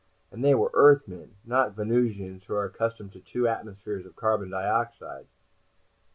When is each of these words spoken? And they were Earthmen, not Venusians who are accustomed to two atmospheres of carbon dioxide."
And 0.31 0.43
they 0.43 0.55
were 0.55 0.71
Earthmen, 0.73 1.35
not 1.45 1.75
Venusians 1.75 2.45
who 2.45 2.55
are 2.55 2.65
accustomed 2.65 3.13
to 3.13 3.21
two 3.21 3.47
atmospheres 3.47 4.07
of 4.07 4.15
carbon 4.15 4.49
dioxide." 4.49 5.27